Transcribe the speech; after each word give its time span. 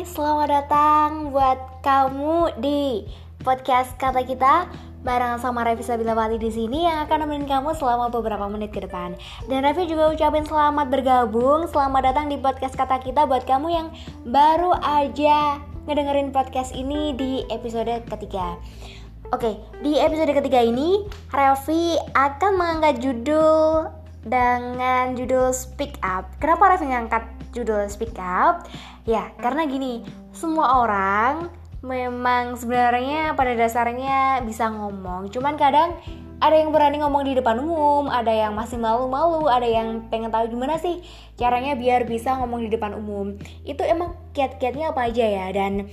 Selamat 0.00 0.48
datang 0.48 1.28
buat 1.28 1.84
kamu 1.84 2.56
di 2.64 3.04
podcast 3.44 3.92
kata 4.00 4.24
kita 4.24 4.64
bareng 5.04 5.36
sama 5.36 5.60
Revi 5.60 5.84
Sabilawati 5.84 6.40
di 6.40 6.48
sini 6.48 6.88
yang 6.88 7.04
akan 7.04 7.28
nemenin 7.28 7.44
kamu 7.44 7.76
selama 7.76 8.08
beberapa 8.08 8.48
menit 8.48 8.72
ke 8.72 8.80
depan. 8.80 9.12
Dan 9.44 9.60
Revi 9.60 9.84
juga 9.92 10.08
ucapin 10.08 10.48
selamat 10.48 10.88
bergabung, 10.88 11.68
selamat 11.68 12.00
datang 12.00 12.32
di 12.32 12.40
podcast 12.40 12.80
kata 12.80 12.96
kita 13.04 13.28
buat 13.28 13.44
kamu 13.44 13.68
yang 13.68 13.92
baru 14.24 14.72
aja 14.80 15.60
ngedengerin 15.84 16.32
podcast 16.32 16.72
ini 16.72 17.12
di 17.12 17.44
episode 17.52 17.92
ketiga. 18.08 18.56
Oke, 19.36 19.60
di 19.84 20.00
episode 20.00 20.32
ketiga 20.32 20.64
ini 20.64 21.04
Revi 21.28 22.00
akan 22.16 22.52
mengangkat 22.56 23.04
judul 23.04 23.92
dengan 24.24 25.12
judul 25.12 25.52
Speak 25.52 26.00
Up. 26.00 26.24
Kenapa 26.40 26.72
Revi 26.72 26.88
ngangkat 26.88 27.39
judul 27.52 27.86
Speak 27.90 28.16
Up? 28.18 28.66
Ya, 29.04 29.30
karena 29.38 29.66
gini, 29.66 30.06
semua 30.30 30.82
orang 30.82 31.50
memang 31.80 32.60
sebenarnya 32.60 33.32
pada 33.32 33.56
dasarnya 33.56 34.44
bisa 34.44 34.68
ngomong. 34.68 35.32
Cuman 35.32 35.56
kadang 35.56 35.96
ada 36.40 36.56
yang 36.56 36.72
berani 36.72 37.04
ngomong 37.04 37.24
di 37.28 37.36
depan 37.36 37.60
umum, 37.60 38.08
ada 38.08 38.32
yang 38.32 38.56
masih 38.56 38.80
malu-malu, 38.80 39.44
ada 39.48 39.68
yang 39.68 40.08
pengen 40.08 40.32
tahu 40.32 40.48
gimana 40.48 40.80
sih 40.80 41.04
caranya 41.36 41.76
biar 41.76 42.08
bisa 42.08 42.36
ngomong 42.40 42.64
di 42.64 42.68
depan 42.72 42.96
umum. 42.96 43.36
Itu 43.64 43.84
emang 43.84 44.16
kiat-kiatnya 44.32 44.96
apa 44.96 45.12
aja 45.12 45.24
ya 45.24 45.46
dan 45.52 45.92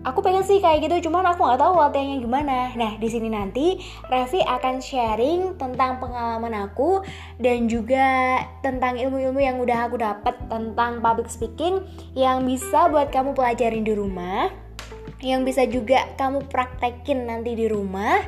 aku 0.00 0.24
pengen 0.24 0.40
sih 0.40 0.64
kayak 0.64 0.88
gitu 0.88 1.10
cuman 1.10 1.28
aku 1.32 1.44
nggak 1.44 1.60
tahu 1.60 1.74
latihannya 1.76 2.18
gimana. 2.24 2.58
Nah 2.72 2.96
di 2.96 3.08
sini 3.08 3.28
nanti 3.28 3.76
Revi 4.08 4.40
akan 4.40 4.80
sharing 4.80 5.60
tentang 5.60 6.00
pengalaman 6.00 6.68
aku 6.68 7.04
dan 7.36 7.68
juga 7.68 8.40
tentang 8.64 8.96
ilmu-ilmu 8.96 9.40
yang 9.40 9.56
udah 9.60 9.88
aku 9.88 10.00
dapat 10.00 10.34
tentang 10.48 11.04
public 11.04 11.28
speaking 11.28 11.84
yang 12.16 12.44
bisa 12.48 12.88
buat 12.88 13.12
kamu 13.12 13.36
pelajarin 13.36 13.84
di 13.84 13.92
rumah 13.92 14.48
yang 15.20 15.44
bisa 15.44 15.68
juga 15.68 16.08
kamu 16.16 16.48
praktekin 16.48 17.28
nanti 17.28 17.52
di 17.52 17.68
rumah. 17.68 18.24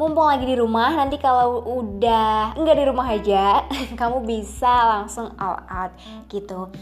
Mumpung 0.00 0.32
lagi 0.32 0.48
di 0.48 0.56
rumah 0.56 0.96
nanti 0.96 1.20
kalau 1.20 1.60
udah 1.60 2.56
enggak 2.56 2.76
di 2.80 2.84
rumah 2.88 3.04
aja 3.04 3.68
kamu 4.00 4.24
bisa 4.24 4.72
langsung 4.96 5.28
all 5.36 5.60
out 5.68 5.92
gitu 6.32 6.72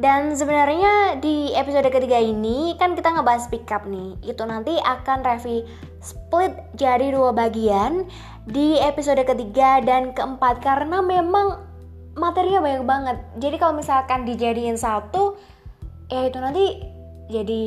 dan 0.00 0.32
sebenarnya 0.32 1.20
di 1.20 1.52
episode 1.52 1.84
ketiga 1.92 2.16
ini 2.16 2.72
kan 2.80 2.96
kita 2.96 3.12
ngebahas 3.12 3.44
pick 3.52 3.68
up 3.68 3.84
nih. 3.84 4.16
Itu 4.24 4.48
nanti 4.48 4.80
akan 4.80 5.20
Revi 5.20 5.68
split 6.00 6.56
jadi 6.80 7.12
dua 7.12 7.36
bagian 7.36 8.08
di 8.48 8.80
episode 8.80 9.20
ketiga 9.20 9.84
dan 9.84 10.16
keempat 10.16 10.64
karena 10.64 11.04
memang 11.04 11.60
materinya 12.16 12.64
banyak 12.64 12.84
banget. 12.88 13.16
Jadi 13.36 13.56
kalau 13.60 13.76
misalkan 13.76 14.24
dijadiin 14.24 14.80
satu 14.80 15.36
ya 16.08 16.24
itu 16.24 16.38
nanti 16.40 16.64
jadi 17.28 17.64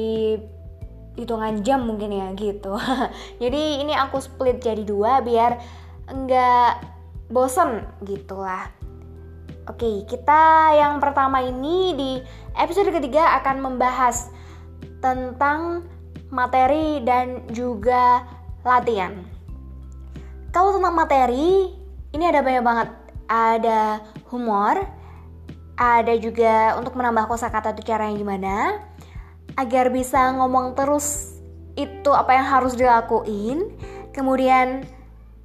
hitungan 1.16 1.62
jam 1.62 1.86
mungkin 1.86 2.10
ya 2.10 2.34
gitu. 2.34 2.74
jadi 3.44 3.86
ini 3.86 3.94
aku 3.94 4.18
split 4.18 4.66
jadi 4.66 4.82
dua 4.82 5.22
biar 5.22 5.62
enggak 6.10 6.82
bosen 7.30 7.86
gitulah. 8.02 8.85
Oke, 9.66 10.06
kita 10.06 10.78
yang 10.78 11.02
pertama 11.02 11.42
ini 11.42 11.98
di 11.98 12.12
episode 12.54 12.94
ketiga 12.94 13.34
akan 13.42 13.66
membahas 13.66 14.30
tentang 15.02 15.82
materi 16.30 17.02
dan 17.02 17.42
juga 17.50 18.22
latihan. 18.62 19.26
Kalau 20.54 20.70
tentang 20.70 20.94
materi, 20.94 21.74
ini 22.14 22.24
ada 22.30 22.46
banyak 22.46 22.62
banget. 22.62 22.90
Ada 23.26 24.06
humor, 24.30 24.86
ada 25.82 26.14
juga 26.14 26.78
untuk 26.78 26.94
menambah 26.94 27.26
kosakata 27.26 27.74
itu 27.74 27.90
caranya 27.90 28.22
gimana, 28.22 28.56
agar 29.58 29.90
bisa 29.90 30.30
ngomong 30.38 30.78
terus 30.78 31.42
itu 31.74 32.14
apa 32.14 32.38
yang 32.38 32.46
harus 32.46 32.78
dilakuin. 32.78 33.74
Kemudian 34.14 34.86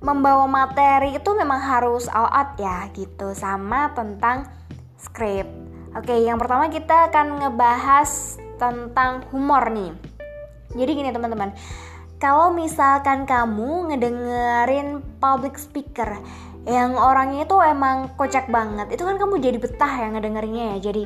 membawa 0.01 0.49
materi 0.49 1.17
itu 1.17 1.31
memang 1.37 1.61
harus 1.61 2.09
all 2.09 2.29
out 2.29 2.57
ya 2.57 2.89
gitu 2.97 3.37
sama 3.37 3.93
tentang 3.93 4.49
script. 4.97 5.53
Oke, 5.93 6.17
yang 6.25 6.41
pertama 6.41 6.73
kita 6.73 7.13
akan 7.13 7.45
ngebahas 7.45 8.41
tentang 8.57 9.25
humor 9.29 9.69
nih. 9.69 9.93
Jadi 10.73 10.91
gini 10.95 11.11
teman-teman, 11.11 11.51
kalau 12.23 12.55
misalkan 12.55 13.27
kamu 13.27 13.91
ngedengerin 13.91 15.03
public 15.19 15.59
speaker 15.59 16.17
yang 16.69 16.95
orangnya 16.95 17.49
itu 17.49 17.57
emang 17.59 18.13
kocak 18.15 18.47
banget, 18.53 18.93
itu 18.95 19.03
kan 19.03 19.19
kamu 19.19 19.41
jadi 19.43 19.59
betah 19.59 19.93
ya 19.99 20.07
ngedengerinnya 20.15 20.65
ya. 20.77 20.93
Jadi, 20.93 21.03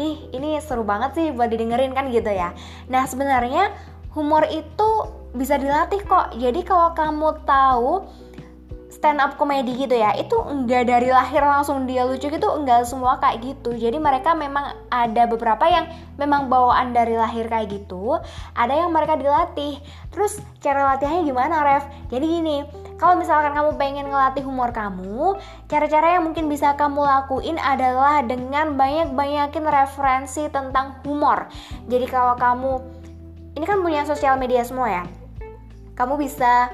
ih 0.00 0.16
ini 0.32 0.58
seru 0.62 0.82
banget 0.82 1.10
sih 1.18 1.26
buat 1.34 1.50
didengerin 1.52 1.92
kan 1.92 2.08
gitu 2.10 2.30
ya. 2.32 2.56
Nah 2.88 3.04
sebenarnya 3.04 3.70
humor 4.14 4.46
itu 4.48 4.88
bisa 5.34 5.58
dilatih 5.58 6.00
kok. 6.06 6.38
Jadi 6.38 6.62
kalau 6.62 6.94
kamu 6.94 7.28
tahu 7.42 8.06
stand 8.94 9.18
up 9.18 9.34
komedi 9.34 9.74
gitu 9.74 9.98
ya 9.98 10.14
itu 10.14 10.32
enggak 10.46 10.86
dari 10.86 11.10
lahir 11.10 11.42
langsung 11.42 11.84
dia 11.84 12.06
lucu 12.06 12.30
gitu 12.30 12.48
enggak 12.54 12.86
semua 12.86 13.18
kayak 13.18 13.42
gitu. 13.42 13.74
Jadi 13.74 13.98
mereka 13.98 14.32
memang 14.32 14.70
ada 14.88 15.26
beberapa 15.26 15.66
yang 15.66 15.90
memang 16.14 16.46
bawaan 16.46 16.94
dari 16.94 17.18
lahir 17.18 17.50
kayak 17.50 17.74
gitu 17.74 18.22
ada 18.54 18.72
yang 18.72 18.94
mereka 18.94 19.18
dilatih. 19.18 19.82
Terus 20.14 20.38
cara 20.62 20.94
latihannya 20.94 21.26
gimana 21.26 21.66
Ref? 21.66 21.84
Jadi 22.08 22.24
gini 22.24 22.56
kalau 22.96 23.18
misalkan 23.18 23.52
kamu 23.52 23.74
pengen 23.74 24.06
ngelatih 24.08 24.46
humor 24.46 24.70
kamu 24.70 25.36
cara-cara 25.66 26.14
yang 26.14 26.24
mungkin 26.24 26.46
bisa 26.46 26.78
kamu 26.78 27.02
lakuin 27.02 27.58
adalah 27.58 28.22
dengan 28.22 28.78
banyak-banyakin 28.78 29.66
referensi 29.66 30.46
tentang 30.48 31.02
humor. 31.02 31.50
Jadi 31.90 32.06
kalau 32.06 32.38
kamu 32.38 32.72
ini 33.58 33.64
kan 33.66 33.82
punya 33.82 34.06
sosial 34.06 34.38
media 34.38 34.62
semua 34.62 35.02
ya 35.02 35.23
kamu 35.94 36.18
bisa 36.18 36.70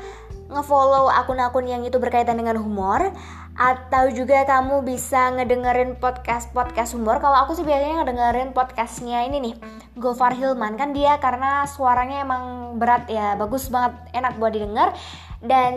ngefollow 0.51 1.07
akun-akun 1.07 1.65
yang 1.65 1.87
itu 1.87 2.03
berkaitan 2.03 2.35
dengan 2.35 2.59
humor 2.59 3.15
atau 3.55 4.11
juga 4.11 4.43
kamu 4.49 4.83
bisa 4.83 5.31
ngedengerin 5.37 5.95
podcast-podcast 6.01 6.99
humor. 6.99 7.23
Kalau 7.23 7.45
aku 7.47 7.55
sih 7.55 7.63
biasanya 7.63 8.03
ngedengerin 8.03 8.51
podcastnya 8.51 9.29
ini 9.31 9.39
nih, 9.39 9.55
Gofar 10.01 10.35
Hilman 10.35 10.75
kan 10.75 10.91
dia 10.91 11.21
karena 11.23 11.69
suaranya 11.71 12.25
emang 12.25 12.77
berat 12.83 13.07
ya, 13.07 13.39
bagus 13.39 13.71
banget, 13.71 13.95
enak 14.17 14.41
buat 14.43 14.57
didengar 14.57 14.97
dan 15.45 15.75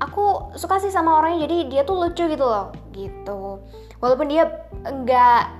aku 0.00 0.56
suka 0.56 0.80
sih 0.80 0.88
sama 0.88 1.20
orangnya 1.20 1.44
jadi 1.44 1.56
dia 1.68 1.82
tuh 1.84 2.00
lucu 2.00 2.24
gitu 2.30 2.44
loh, 2.46 2.72
gitu. 2.96 3.60
Walaupun 4.00 4.32
dia 4.32 4.48
enggak 4.88 5.52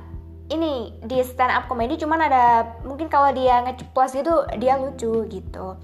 ini 0.51 0.99
di 1.07 1.23
stand 1.23 1.53
up 1.53 1.71
comedy 1.71 1.95
cuman 1.95 2.27
ada 2.27 2.75
mungkin 2.83 3.07
kalau 3.07 3.31
dia 3.31 3.63
ngeceplos 3.67 4.17
gitu 4.17 4.47
dia 4.59 4.81
lucu 4.81 5.27
gitu. 5.29 5.77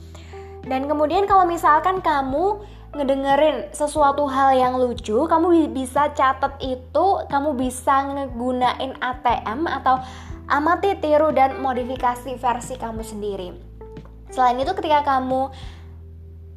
Dan 0.67 0.91
kemudian 0.91 1.31
kalau 1.31 1.47
misalkan 1.47 2.03
kamu 2.03 2.59
ngedengerin 2.91 3.71
sesuatu 3.71 4.27
hal 4.27 4.59
yang 4.59 4.75
lucu, 4.75 5.15
kamu 5.31 5.71
bisa 5.71 6.11
catat 6.11 6.59
itu, 6.59 7.07
kamu 7.31 7.55
bisa 7.55 8.03
ngegunain 8.11 8.99
ATM 8.99 9.71
atau 9.71 10.03
amati, 10.51 10.99
tiru 10.99 11.31
dan 11.31 11.63
modifikasi 11.63 12.35
versi 12.35 12.75
kamu 12.75 13.03
sendiri. 13.07 13.49
Selain 14.35 14.59
itu 14.59 14.75
ketika 14.75 15.07
kamu 15.07 15.55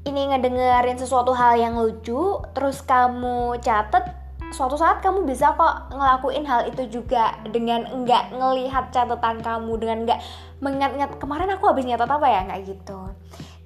ini 0.10 0.34
ngedengerin 0.34 0.98
sesuatu 0.98 1.38
hal 1.38 1.62
yang 1.62 1.78
lucu, 1.78 2.42
terus 2.58 2.82
kamu 2.82 3.62
catat 3.62 4.20
suatu 4.50 4.74
saat 4.74 5.06
kamu 5.06 5.30
bisa 5.30 5.54
kok 5.54 5.94
ngelakuin 5.94 6.42
hal 6.42 6.66
itu 6.66 6.90
juga 6.90 7.38
dengan 7.46 7.86
enggak 7.86 8.34
ngelihat 8.34 8.90
catatan 8.90 9.46
kamu 9.46 9.78
dengan 9.78 9.98
enggak 10.06 10.20
mengingat-ingat 10.58 11.22
kemarin 11.22 11.54
aku 11.54 11.70
habis 11.70 11.86
nyatat 11.86 12.10
apa 12.10 12.26
ya 12.26 12.40
nggak 12.50 12.62
gitu 12.66 13.09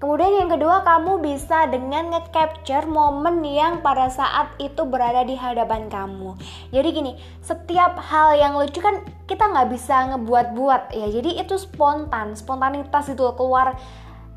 Kemudian 0.03 0.35
yang 0.35 0.51
kedua 0.51 0.83
kamu 0.83 1.23
bisa 1.23 1.63
dengan 1.71 2.11
nge-capture 2.11 2.83
momen 2.91 3.39
yang 3.39 3.79
pada 3.79 4.11
saat 4.11 4.51
itu 4.59 4.83
berada 4.83 5.23
di 5.23 5.31
hadapan 5.31 5.87
kamu. 5.87 6.35
Jadi 6.75 6.87
gini, 6.91 7.15
setiap 7.39 7.95
hal 8.03 8.35
yang 8.35 8.59
lucu 8.59 8.83
kan 8.83 8.99
kita 9.31 9.47
nggak 9.47 9.71
bisa 9.71 10.11
ngebuat-buat 10.11 10.91
ya. 10.91 11.07
Jadi 11.07 11.39
itu 11.39 11.55
spontan, 11.55 12.35
spontanitas 12.35 13.15
itu 13.15 13.23
keluar 13.39 13.79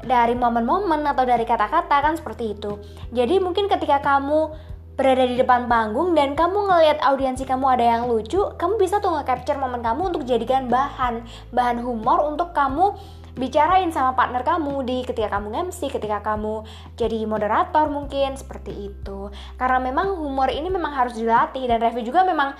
dari 0.07 0.39
momen-momen 0.39 1.03
atau 1.03 1.27
dari 1.27 1.43
kata-kata 1.43 1.99
kan 1.99 2.15
seperti 2.15 2.55
itu. 2.55 2.79
Jadi 3.11 3.43
mungkin 3.43 3.67
ketika 3.67 3.99
kamu 3.99 4.55
berada 4.95 5.27
di 5.27 5.35
depan 5.35 5.67
panggung 5.67 6.15
dan 6.15 6.39
kamu 6.39 6.63
ngelihat 6.63 7.03
audiensi 7.03 7.43
kamu 7.43 7.75
ada 7.75 7.83
yang 7.83 8.03
lucu, 8.07 8.55
kamu 8.55 8.79
bisa 8.79 9.03
tuh 9.03 9.19
nge-capture 9.19 9.59
momen 9.59 9.83
kamu 9.83 10.15
untuk 10.15 10.23
jadikan 10.31 10.71
bahan 10.71 11.27
bahan 11.51 11.83
humor 11.83 12.23
untuk 12.23 12.55
kamu 12.55 12.95
bicarain 13.37 13.93
sama 13.93 14.17
partner 14.17 14.41
kamu 14.41 14.83
di 14.89 15.05
ketika 15.05 15.37
kamu 15.37 15.69
MC, 15.69 15.93
ketika 15.93 16.25
kamu 16.25 16.65
jadi 16.97 17.29
moderator 17.29 17.93
mungkin 17.93 18.35
seperti 18.35 18.91
itu. 18.91 19.29
Karena 19.61 19.79
memang 19.79 20.17
humor 20.17 20.49
ini 20.49 20.73
memang 20.73 20.97
harus 20.97 21.15
dilatih 21.15 21.69
dan 21.69 21.85
Revi 21.85 22.01
juga 22.03 22.25
memang 22.25 22.57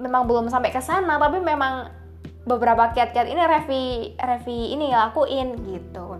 memang 0.00 0.26
belum 0.26 0.50
sampai 0.50 0.74
ke 0.74 0.82
sana 0.82 1.20
tapi 1.22 1.38
memang 1.38 1.92
beberapa 2.48 2.90
kiat-kiat 2.90 3.28
ini 3.30 3.42
Revi 3.44 3.82
Revi 4.16 4.58
ini 4.72 4.90
lakuin 4.90 5.60
gitu. 5.68 6.18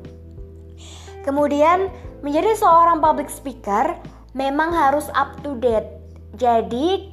Kemudian 1.25 1.89
menjadi 2.21 2.53
seorang 2.61 3.01
public 3.01 3.33
speaker 3.33 3.97
memang 4.37 4.77
harus 4.77 5.09
up 5.17 5.41
to 5.41 5.57
date. 5.57 5.89
Jadi 6.37 7.09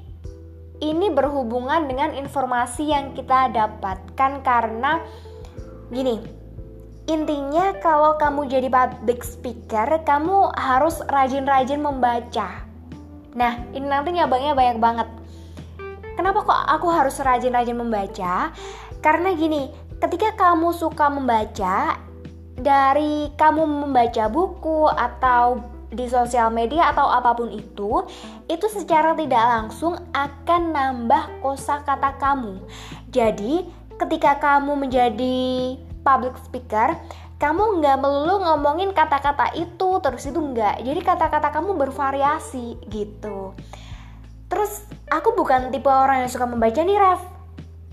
ini 0.84 1.08
berhubungan 1.14 1.88
dengan 1.88 2.12
informasi 2.12 2.92
yang 2.92 3.16
kita 3.16 3.54
dapatkan 3.54 4.44
karena 4.44 5.00
gini 5.94 6.41
intinya 7.12 7.76
kalau 7.84 8.16
kamu 8.16 8.48
jadi 8.48 8.72
public 8.72 9.22
speaker 9.28 10.00
kamu 10.08 10.56
harus 10.56 11.04
rajin-rajin 11.12 11.84
membaca. 11.84 12.64
Nah 13.36 13.60
ini 13.76 13.86
nanti 13.88 14.16
nyabangnya 14.16 14.56
banyak 14.56 14.78
banget. 14.80 15.08
Kenapa 16.16 16.44
kok 16.48 16.62
aku 16.72 16.88
harus 16.88 17.20
rajin-rajin 17.20 17.76
membaca? 17.76 18.56
Karena 19.04 19.36
gini 19.36 19.72
ketika 20.00 20.34
kamu 20.40 20.72
suka 20.72 21.12
membaca 21.12 22.00
dari 22.56 23.30
kamu 23.36 23.88
membaca 23.88 24.32
buku 24.32 24.88
atau 24.88 25.62
di 25.92 26.08
sosial 26.08 26.50
media 26.56 26.96
atau 26.96 27.12
apa 27.12 27.36
pun 27.36 27.52
itu, 27.52 28.08
itu 28.48 28.66
secara 28.72 29.12
tidak 29.12 29.44
langsung 29.44 30.00
akan 30.16 30.72
nambah 30.72 31.44
kosakata 31.44 32.16
kamu. 32.16 32.64
Jadi, 33.12 33.68
ketika 34.00 34.40
kamu 34.40 34.88
menjadi 34.88 35.76
public 36.02 36.38
speaker, 36.42 36.98
kamu 37.42 37.82
nggak 37.82 37.98
melulu 37.98 38.46
ngomongin 38.46 38.94
kata-kata 38.94 39.54
itu 39.58 39.98
terus 40.04 40.30
itu 40.30 40.38
nggak. 40.38 40.86
Jadi 40.86 41.00
kata-kata 41.02 41.50
kamu 41.50 41.74
bervariasi 41.78 42.78
gitu. 42.90 43.58
Terus 44.52 44.84
aku 45.08 45.34
bukan 45.34 45.72
tipe 45.74 45.88
orang 45.88 46.28
yang 46.28 46.32
suka 46.32 46.46
membaca 46.46 46.84
nih, 46.84 47.00
Ref. 47.00 47.24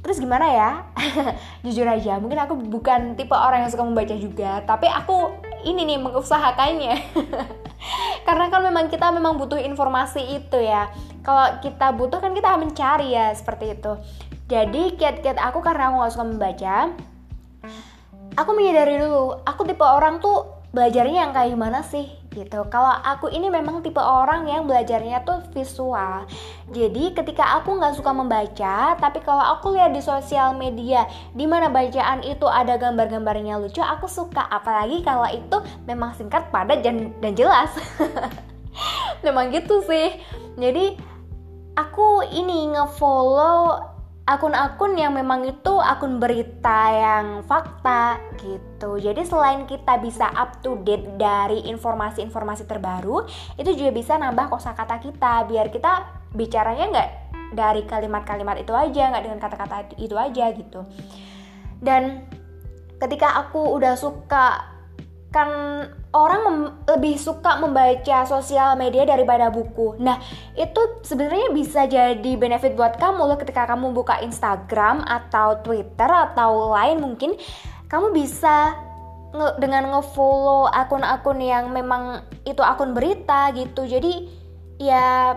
Terus 0.02 0.18
gimana 0.22 0.46
ya? 0.48 0.70
Jujur 1.64 1.84
aja 1.84 2.22
mungkin 2.22 2.38
aku 2.38 2.54
bukan 2.54 3.18
tipe 3.18 3.34
orang 3.34 3.66
yang 3.66 3.70
suka 3.70 3.82
membaca 3.82 4.14
juga 4.14 4.62
tapi 4.62 4.86
aku 4.86 5.34
ini 5.66 5.84
nih 5.84 5.98
mengusahakannya. 5.98 6.96
Karena 8.26 8.46
kan 8.50 8.60
memang 8.62 8.86
kita 8.92 9.10
memang 9.10 9.40
butuh 9.40 9.58
informasi 9.58 10.38
itu 10.38 10.58
ya. 10.60 10.90
Kalau 11.26 11.58
kita 11.60 11.92
butuh 11.92 12.22
kan 12.22 12.32
kita 12.32 12.56
mencari 12.56 13.12
ya 13.14 13.34
seperti 13.34 13.74
itu. 13.74 13.92
Jadi 14.48 14.96
kiat-kiat 14.96 15.36
aku 15.36 15.60
karena 15.60 15.92
aku 15.92 16.00
gak 16.00 16.12
suka 16.16 16.24
membaca 16.24 16.76
aku 18.38 18.54
menyadari 18.54 19.02
dulu 19.02 19.42
aku 19.42 19.66
tipe 19.66 19.82
orang 19.82 20.22
tuh 20.22 20.46
belajarnya 20.70 21.26
yang 21.26 21.32
kayak 21.34 21.50
gimana 21.58 21.82
sih 21.82 22.06
gitu. 22.28 22.60
Kalau 22.70 22.92
aku 23.02 23.32
ini 23.34 23.50
memang 23.50 23.82
tipe 23.82 23.98
orang 23.98 24.46
yang 24.46 24.68
belajarnya 24.68 25.26
tuh 25.26 25.42
visual. 25.50 26.28
Jadi 26.70 27.16
ketika 27.16 27.58
aku 27.58 27.74
nggak 27.74 27.98
suka 27.98 28.14
membaca, 28.14 28.94
tapi 28.94 29.18
kalau 29.26 29.58
aku 29.58 29.74
lihat 29.74 29.90
di 29.90 29.98
sosial 29.98 30.54
media 30.54 31.08
di 31.34 31.48
mana 31.50 31.66
bacaan 31.66 32.22
itu 32.22 32.46
ada 32.46 32.78
gambar-gambarnya 32.78 33.58
lucu, 33.58 33.82
aku 33.82 34.06
suka. 34.06 34.44
Apalagi 34.54 35.02
kalau 35.02 35.26
itu 35.26 35.56
memang 35.88 36.14
singkat, 36.14 36.46
padat 36.54 36.84
dan, 36.86 37.10
dan 37.18 37.32
jelas. 37.34 37.74
memang 39.26 39.50
gitu 39.50 39.82
sih. 39.82 40.14
Jadi 40.60 40.94
aku 41.74 42.22
ini 42.28 42.70
ngefollow 42.76 43.97
akun-akun 44.28 44.92
yang 45.00 45.16
memang 45.16 45.48
itu 45.48 45.72
akun 45.80 46.20
berita 46.20 46.92
yang 46.92 47.40
fakta 47.48 48.20
gitu. 48.36 49.00
Jadi 49.00 49.24
selain 49.24 49.64
kita 49.64 49.96
bisa 50.04 50.28
up 50.36 50.60
to 50.60 50.76
date 50.84 51.16
dari 51.16 51.64
informasi-informasi 51.72 52.68
terbaru, 52.68 53.24
itu 53.56 53.72
juga 53.72 53.90
bisa 53.96 54.20
nambah 54.20 54.52
kosakata 54.52 55.00
kita 55.00 55.48
biar 55.48 55.72
kita 55.72 56.04
bicaranya 56.36 56.84
nggak 56.92 57.10
dari 57.56 57.88
kalimat-kalimat 57.88 58.60
itu 58.60 58.76
aja, 58.76 59.08
nggak 59.08 59.24
dengan 59.24 59.40
kata-kata 59.40 59.76
itu 59.96 60.12
aja 60.12 60.52
gitu. 60.52 60.84
Dan 61.80 62.28
ketika 63.00 63.32
aku 63.40 63.80
udah 63.80 63.96
suka 63.96 64.76
kan 65.32 65.48
orang 66.16 66.72
lebih 66.88 67.20
suka 67.20 67.60
membaca 67.60 68.24
sosial 68.24 68.80
media 68.80 69.04
daripada 69.04 69.52
buku. 69.52 70.00
Nah, 70.00 70.16
itu 70.56 71.04
sebenarnya 71.04 71.52
bisa 71.52 71.84
jadi 71.84 72.32
benefit 72.40 72.72
buat 72.72 72.96
kamu 72.96 73.28
loh 73.28 73.36
ketika 73.36 73.68
kamu 73.68 73.92
buka 73.92 74.16
Instagram 74.24 75.04
atau 75.04 75.60
Twitter 75.60 76.08
atau 76.08 76.72
lain 76.72 77.04
mungkin 77.04 77.36
kamu 77.92 78.16
bisa 78.16 78.72
nge 79.28 79.60
dengan 79.60 79.92
ngefollow 79.92 80.72
akun-akun 80.72 81.36
yang 81.44 81.68
memang 81.68 82.24
itu 82.48 82.64
akun 82.64 82.96
berita 82.96 83.52
gitu. 83.52 83.84
Jadi 83.84 84.32
ya 84.80 85.36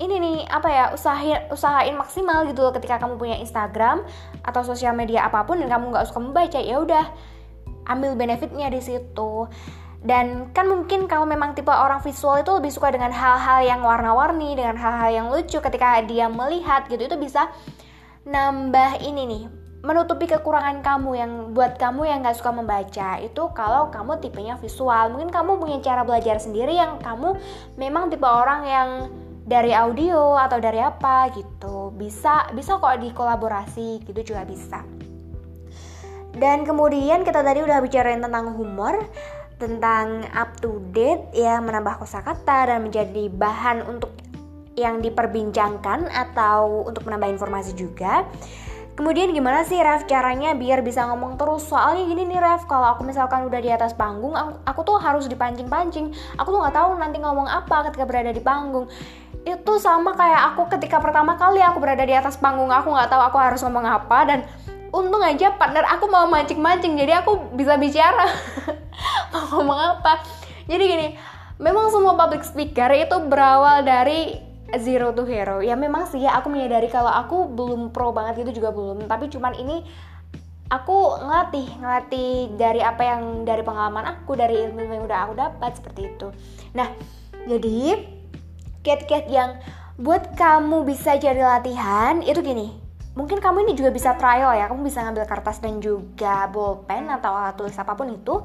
ini 0.00 0.16
nih 0.16 0.36
apa 0.48 0.68
ya 0.72 0.84
usahain 0.96 1.46
usahain 1.52 1.94
maksimal 1.94 2.48
gitu 2.48 2.66
loh 2.66 2.74
ketika 2.74 2.98
kamu 2.98 3.14
punya 3.20 3.36
Instagram 3.38 4.02
atau 4.42 4.64
sosial 4.64 4.96
media 4.96 5.28
apa 5.28 5.44
pun 5.46 5.60
dan 5.60 5.68
kamu 5.68 5.92
nggak 5.92 6.08
suka 6.08 6.18
membaca 6.24 6.58
ya 6.58 6.80
udah 6.80 7.04
ambil 7.86 8.16
benefitnya 8.16 8.72
di 8.72 8.80
situ 8.80 9.46
dan 10.00 10.48
kan 10.56 10.64
mungkin 10.64 11.04
kalau 11.04 11.28
memang 11.28 11.52
tipe 11.52 11.68
orang 11.68 12.00
visual 12.00 12.40
itu 12.40 12.48
lebih 12.56 12.72
suka 12.72 12.88
dengan 12.88 13.12
hal-hal 13.12 13.60
yang 13.60 13.80
warna-warni 13.84 14.56
dengan 14.56 14.80
hal-hal 14.80 15.10
yang 15.12 15.26
lucu 15.28 15.60
ketika 15.60 16.00
dia 16.08 16.24
melihat 16.32 16.88
gitu 16.88 17.04
itu 17.04 17.16
bisa 17.20 17.52
nambah 18.24 19.04
ini 19.04 19.22
nih 19.28 19.44
menutupi 19.80 20.28
kekurangan 20.28 20.84
kamu 20.84 21.10
yang 21.16 21.32
buat 21.56 21.80
kamu 21.80 22.04
yang 22.04 22.20
gak 22.20 22.36
suka 22.36 22.52
membaca. 22.52 23.16
Itu 23.20 23.48
kalau 23.56 23.88
kamu 23.88 24.20
tipenya 24.20 24.60
visual. 24.60 25.08
Mungkin 25.08 25.32
kamu 25.32 25.56
punya 25.56 25.80
cara 25.80 26.04
belajar 26.04 26.36
sendiri 26.36 26.76
yang 26.76 27.00
kamu 27.00 27.36
memang 27.80 28.12
tipe 28.12 28.28
orang 28.28 28.60
yang 28.68 28.88
dari 29.48 29.72
audio 29.72 30.36
atau 30.36 30.60
dari 30.60 30.84
apa 30.84 31.32
gitu. 31.32 31.96
Bisa 31.96 32.52
bisa 32.52 32.76
kok 32.76 33.00
dikolaborasi 33.00 34.04
gitu 34.04 34.20
juga 34.20 34.44
bisa. 34.44 34.84
Dan 36.30 36.62
kemudian 36.62 37.26
kita 37.26 37.42
tadi 37.42 37.64
udah 37.64 37.82
bicarain 37.82 38.22
tentang 38.22 38.54
humor, 38.54 39.02
tentang 39.60 40.24
up 40.32 40.56
to 40.64 40.80
date 40.90 41.28
ya 41.36 41.60
menambah 41.60 42.00
kosakata 42.00 42.72
dan 42.72 42.88
menjadi 42.88 43.28
bahan 43.28 43.84
untuk 43.84 44.10
yang 44.80 45.04
diperbincangkan 45.04 46.08
atau 46.08 46.88
untuk 46.88 47.04
menambah 47.04 47.36
informasi 47.36 47.76
juga. 47.76 48.24
Kemudian 49.00 49.32
gimana 49.32 49.64
sih 49.64 49.80
Ref 49.80 50.04
caranya 50.04 50.52
biar 50.52 50.84
bisa 50.84 51.08
ngomong 51.08 51.40
terus? 51.40 51.64
Soalnya 51.64 52.04
gini 52.04 52.28
nih 52.28 52.36
Ref, 52.36 52.68
kalau 52.68 52.92
aku 52.92 53.06
misalkan 53.06 53.48
udah 53.48 53.60
di 53.62 53.72
atas 53.72 53.96
panggung, 53.96 54.36
aku, 54.36 54.60
aku 54.66 54.80
tuh 54.84 54.96
harus 55.00 55.24
dipancing-pancing. 55.24 56.12
Aku 56.36 56.48
tuh 56.52 56.60
nggak 56.60 56.76
tahu 56.76 57.00
nanti 57.00 57.16
ngomong 57.16 57.48
apa 57.48 57.88
ketika 57.88 58.04
berada 58.04 58.28
di 58.28 58.44
panggung. 58.44 58.92
Itu 59.40 59.80
sama 59.80 60.12
kayak 60.12 60.52
aku 60.52 60.68
ketika 60.76 61.00
pertama 61.00 61.32
kali 61.40 61.64
aku 61.64 61.80
berada 61.80 62.04
di 62.04 62.12
atas 62.12 62.36
panggung, 62.36 62.68
aku 62.68 62.92
nggak 62.92 63.08
tahu 63.08 63.22
aku 63.24 63.38
harus 63.40 63.60
ngomong 63.64 63.88
apa 63.88 64.18
dan 64.28 64.38
untung 64.90 65.22
aja 65.22 65.54
partner 65.54 65.86
aku 65.86 66.10
mau 66.10 66.26
mancing-mancing 66.26 66.98
jadi 66.98 67.22
aku 67.22 67.54
bisa 67.54 67.78
bicara. 67.78 68.26
Mau 69.32 69.46
ngomong 69.56 69.78
apa? 69.78 70.20
Jadi 70.66 70.84
gini 70.84 71.08
memang 71.62 71.88
semua 71.94 72.18
public 72.18 72.42
speaker 72.42 72.90
itu 72.92 73.16
berawal 73.30 73.86
dari 73.86 74.36
zero 74.78 75.14
to 75.14 75.22
hero. 75.26 75.62
Ya 75.62 75.78
memang 75.78 76.10
sih 76.10 76.26
ya 76.26 76.34
aku 76.38 76.50
menyadari 76.50 76.90
kalau 76.90 77.10
aku 77.10 77.50
belum 77.50 77.94
pro 77.94 78.10
banget 78.10 78.42
itu 78.42 78.60
juga 78.62 78.74
belum. 78.74 79.06
Tapi 79.06 79.30
cuman 79.30 79.54
ini 79.54 79.86
aku 80.70 81.22
ngelatih 81.22 81.66
ngelatih 81.78 82.32
dari 82.58 82.80
apa 82.82 83.02
yang 83.02 83.42
dari 83.46 83.62
pengalaman 83.62 84.06
aku 84.06 84.38
dari 84.38 84.66
ilmu 84.66 84.82
yang 84.86 85.04
udah 85.06 85.18
aku 85.30 85.32
dapat 85.38 85.70
seperti 85.78 86.00
itu. 86.10 86.28
Nah 86.74 86.90
jadi 87.46 88.04
cat-cat 88.82 89.26
yang 89.28 89.60
buat 90.00 90.32
kamu 90.32 90.88
bisa 90.88 91.20
jadi 91.20 91.44
latihan 91.44 92.24
itu 92.24 92.40
gini 92.40 92.79
mungkin 93.14 93.42
kamu 93.42 93.66
ini 93.66 93.72
juga 93.74 93.90
bisa 93.90 94.14
trial 94.14 94.54
ya. 94.54 94.70
Kamu 94.70 94.82
bisa 94.86 95.02
ngambil 95.02 95.24
kertas 95.26 95.58
dan 95.58 95.82
juga 95.82 96.46
bolpen 96.50 97.10
atau 97.10 97.34
alat 97.34 97.56
tulis 97.58 97.76
apa 97.78 97.92
pun 97.94 98.10
itu. 98.10 98.42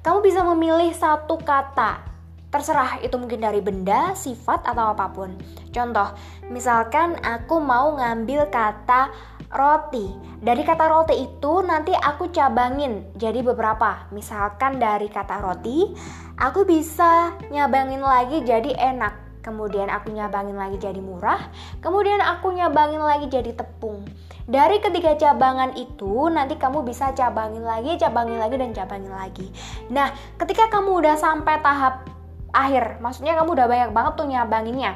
Kamu 0.00 0.18
bisa 0.22 0.46
memilih 0.46 0.94
satu 0.94 1.36
kata. 1.40 2.14
Terserah 2.46 3.02
itu 3.02 3.18
mungkin 3.18 3.42
dari 3.42 3.58
benda, 3.58 4.14
sifat 4.14 4.64
atau 4.64 4.94
apa 4.94 5.10
pun. 5.10 5.34
Contoh 5.74 6.14
misalkan 6.48 7.18
aku 7.20 7.58
mau 7.58 7.98
ngambil 7.98 8.48
kata 8.48 9.10
roti. 9.50 10.08
Dari 10.40 10.62
kata 10.62 10.86
roti 10.86 11.26
itu 11.26 11.52
nanti 11.66 11.90
aku 11.90 12.30
cabangin 12.30 13.02
jadi 13.18 13.42
beberapa. 13.42 14.08
Misalkan 14.14 14.78
dari 14.78 15.10
kata 15.10 15.42
roti 15.42 15.90
aku 16.38 16.62
bisa 16.62 17.34
nyabangin 17.50 18.00
lagi 18.00 18.46
jadi 18.46 18.94
enak 18.94 19.25
kemudian 19.46 19.86
aku 19.86 20.10
nyabangin 20.10 20.58
lagi 20.58 20.74
jadi 20.82 20.98
murah, 20.98 21.38
kemudian 21.78 22.18
aku 22.18 22.50
nyabangin 22.50 22.98
lagi 22.98 23.30
jadi 23.30 23.54
tepung. 23.54 24.02
Dari 24.50 24.82
ketiga 24.82 25.14
cabangan 25.14 25.78
itu 25.78 26.26
nanti 26.26 26.58
kamu 26.58 26.82
bisa 26.82 27.14
cabangin 27.14 27.62
lagi, 27.62 27.94
cabangin 27.94 28.42
lagi 28.42 28.58
dan 28.58 28.74
cabangin 28.74 29.14
lagi. 29.14 29.46
Nah, 29.94 30.10
ketika 30.42 30.66
kamu 30.66 30.98
udah 30.98 31.14
sampai 31.14 31.62
tahap 31.62 32.10
akhir, 32.50 32.98
maksudnya 32.98 33.38
kamu 33.38 33.54
udah 33.54 33.66
banyak 33.70 33.90
banget 33.94 34.12
tuh 34.18 34.26
nyabanginnya. 34.26 34.92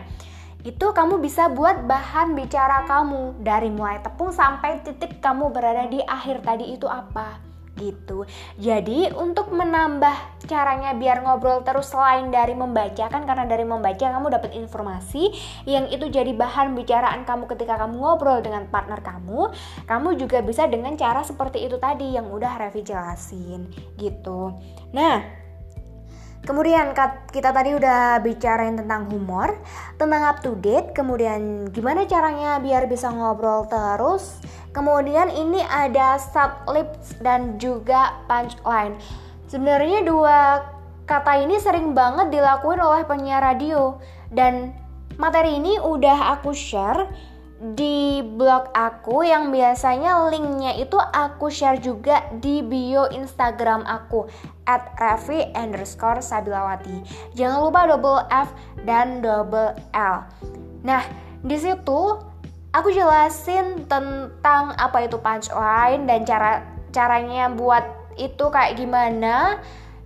Itu 0.66 0.90
kamu 0.90 1.22
bisa 1.22 1.46
buat 1.48 1.86
bahan 1.86 2.34
bicara 2.34 2.84
kamu 2.90 3.38
dari 3.46 3.70
mulai 3.70 4.02
tepung 4.02 4.34
sampai 4.34 4.82
titik 4.82 5.22
kamu 5.22 5.54
berada 5.54 5.86
di 5.86 6.02
akhir 6.04 6.44
tadi 6.44 6.76
itu 6.76 6.84
apa 6.84 7.49
gitu. 7.78 8.26
Jadi 8.58 9.10
untuk 9.14 9.54
menambah 9.54 10.42
caranya 10.46 10.92
biar 10.96 11.22
ngobrol 11.22 11.62
terus 11.62 11.92
selain 11.94 12.28
dari 12.28 12.52
membaca 12.52 13.06
kan 13.06 13.22
karena 13.24 13.46
dari 13.46 13.62
membaca 13.62 14.02
kamu 14.02 14.26
dapat 14.30 14.52
informasi 14.58 15.30
yang 15.64 15.86
itu 15.88 16.10
jadi 16.10 16.34
bahan 16.34 16.74
bicaraan 16.74 17.22
kamu 17.22 17.46
ketika 17.50 17.78
kamu 17.78 17.96
ngobrol 18.00 18.42
dengan 18.42 18.66
partner 18.68 19.00
kamu, 19.00 19.54
kamu 19.86 20.08
juga 20.18 20.42
bisa 20.42 20.66
dengan 20.66 20.98
cara 20.98 21.22
seperti 21.22 21.64
itu 21.64 21.78
tadi 21.78 22.18
yang 22.18 22.28
udah 22.28 22.58
Revi 22.58 22.82
jelasin 22.84 23.70
gitu. 23.96 24.58
Nah, 24.90 25.39
Kemudian 26.40 26.96
kita 27.30 27.52
tadi 27.52 27.76
udah 27.76 28.16
bicarain 28.24 28.72
tentang 28.72 29.12
humor, 29.12 29.60
tentang 30.00 30.24
up 30.24 30.40
to 30.40 30.56
date, 30.56 30.96
kemudian 30.96 31.68
gimana 31.68 32.08
caranya 32.08 32.56
biar 32.56 32.88
bisa 32.88 33.12
ngobrol 33.12 33.68
terus. 33.68 34.40
Kemudian 34.72 35.28
ini 35.28 35.60
ada 35.60 36.16
lips 36.70 37.18
dan 37.20 37.60
juga 37.60 38.24
punchline. 38.24 38.96
Sebenarnya 39.52 40.00
dua 40.06 40.64
kata 41.04 41.42
ini 41.42 41.58
sering 41.58 41.92
banget 41.92 42.32
dilakuin 42.32 42.80
oleh 42.80 43.02
penyiar 43.04 43.42
radio 43.42 43.98
dan 44.30 44.72
materi 45.20 45.58
ini 45.58 45.76
udah 45.76 46.38
aku 46.38 46.54
share 46.54 47.10
di 47.60 48.24
blog 48.24 48.72
aku 48.72 49.20
yang 49.20 49.52
biasanya 49.52 50.32
linknya 50.32 50.80
itu 50.80 50.96
aku 50.96 51.52
share 51.52 51.76
juga 51.76 52.24
di 52.40 52.64
bio 52.64 53.04
Instagram 53.12 53.84
aku 53.84 54.24
at 54.64 54.96
Revi 54.96 55.52
underscore 55.52 56.24
Sabilawati. 56.24 57.04
Jangan 57.36 57.60
lupa 57.60 57.84
double 57.84 58.24
F 58.32 58.48
dan 58.88 59.20
double 59.20 59.76
L. 59.92 60.24
Nah, 60.80 61.04
di 61.44 61.60
situ 61.60 62.16
aku 62.72 62.88
jelasin 62.88 63.84
tentang 63.84 64.72
apa 64.80 65.04
itu 65.04 65.20
punchline 65.20 66.08
dan 66.08 66.24
cara 66.24 66.64
caranya 66.96 67.52
buat 67.52 67.84
itu 68.16 68.48
kayak 68.48 68.80
gimana 68.80 69.60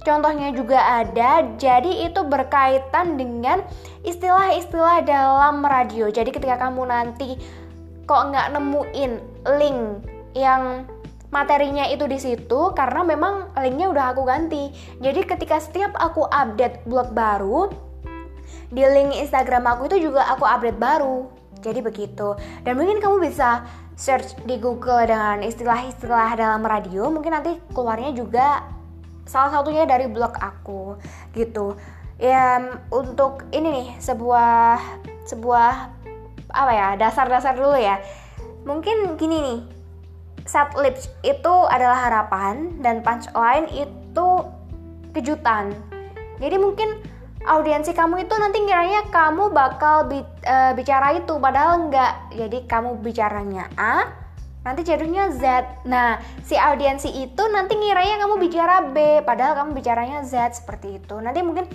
Contohnya 0.05 0.53
juga 0.53 0.77
ada, 1.01 1.41
jadi 1.57 2.13
itu 2.13 2.21
berkaitan 2.29 3.17
dengan 3.17 3.65
istilah-istilah 4.05 5.01
dalam 5.01 5.65
radio. 5.65 6.13
Jadi 6.13 6.29
ketika 6.29 6.61
kamu 6.61 6.85
nanti 6.85 7.41
kok 8.05 8.29
nggak 8.29 8.53
nemuin 8.53 9.13
link 9.57 9.81
yang 10.37 10.85
materinya 11.33 11.89
itu 11.89 12.05
di 12.05 12.21
situ 12.21 12.77
karena 12.77 13.01
memang 13.01 13.51
linknya 13.57 13.89
udah 13.91 14.05
aku 14.13 14.29
ganti. 14.29 14.69
Jadi 15.01 15.25
ketika 15.25 15.57
setiap 15.57 15.97
aku 15.97 16.29
update 16.29 16.85
blog 16.85 17.17
baru 17.17 17.73
di 18.69 18.85
link 18.85 19.17
Instagram 19.17 19.65
aku 19.65 19.89
itu 19.89 20.13
juga 20.13 20.29
aku 20.29 20.45
update 20.45 20.77
baru. 20.77 21.33
Jadi 21.65 21.81
begitu. 21.81 22.37
Dan 22.61 22.77
mungkin 22.77 23.01
kamu 23.01 23.25
bisa 23.25 23.65
search 23.97 24.37
di 24.45 24.61
Google 24.61 25.09
dengan 25.09 25.41
istilah-istilah 25.41 26.37
dalam 26.37 26.61
radio, 26.61 27.09
mungkin 27.09 27.41
nanti 27.41 27.57
keluarnya 27.73 28.13
juga 28.13 28.69
salah 29.25 29.51
satunya 29.51 29.85
dari 29.85 30.09
blog 30.09 30.37
aku 30.37 30.97
gitu. 31.37 31.77
Ya 32.21 32.63
untuk 32.95 33.45
ini 33.51 33.69
nih 33.83 33.89
sebuah 33.99 34.79
sebuah 35.27 35.73
apa 36.55 36.73
ya 36.73 36.89
dasar-dasar 36.97 37.59
dulu 37.59 37.75
ya. 37.75 37.99
Mungkin 38.65 39.19
gini 39.21 39.37
nih 39.41 39.61
set 40.45 40.77
lips 40.77 41.09
itu 41.25 41.55
adalah 41.69 42.09
harapan 42.09 42.81
dan 42.85 43.01
punchline 43.01 43.69
itu 43.73 44.29
kejutan. 45.17 45.73
Jadi 46.39 46.57
mungkin 46.61 47.01
audiensi 47.45 47.93
kamu 47.93 48.25
itu 48.25 48.35
nanti 48.41 48.59
kiranya 48.65 49.05
kamu 49.13 49.53
bakal 49.53 50.09
bi 50.09 50.25
uh, 50.49 50.73
bicara 50.73 51.17
itu 51.21 51.37
padahal 51.37 51.87
enggak 51.89 52.13
jadi 52.33 52.59
kamu 52.65 53.05
bicaranya 53.05 53.69
A 53.77 54.24
nanti 54.65 54.81
jadinya 54.83 55.29
Z. 55.29 55.45
Nah, 55.85 56.19
si 56.43 56.57
audiensi 56.57 57.13
itu 57.13 57.43
nanti 57.53 57.77
ngiranya 57.77 58.25
kamu 58.25 58.35
bicara 58.41 58.77
B, 58.91 59.21
padahal 59.23 59.61
kamu 59.61 59.71
bicaranya 59.77 60.25
Z 60.25 60.65
seperti 60.65 60.99
itu. 60.99 61.21
Nanti 61.21 61.45
mungkin 61.45 61.69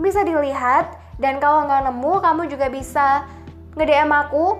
bisa 0.00 0.24
dilihat 0.24 0.96
dan 1.20 1.36
kalau 1.36 1.68
nggak 1.68 1.92
nemu, 1.92 2.12
kamu 2.24 2.42
juga 2.48 2.66
bisa 2.72 3.28
nge-DM 3.76 4.10
aku 4.10 4.56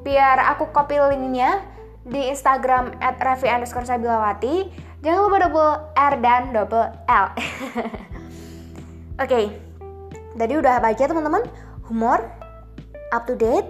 biar 0.00 0.56
aku 0.56 0.72
copy 0.72 0.96
linknya 1.12 1.60
di 2.04 2.28
Instagram 2.32 2.96
at 3.00 3.20
Revi 3.20 3.48
underscore 3.52 3.84
Sabilawati. 3.84 4.68
Jangan 5.04 5.20
lupa 5.28 5.36
double 5.44 5.72
R 5.92 6.14
dan 6.24 6.42
double 6.56 6.88
L. 7.08 7.26
Oke, 9.20 9.28
okay. 9.28 9.44
tadi 10.34 10.56
udah 10.56 10.80
baca 10.80 11.04
teman-teman 11.04 11.44
humor, 11.86 12.24
up 13.12 13.28
to 13.28 13.36
date, 13.36 13.68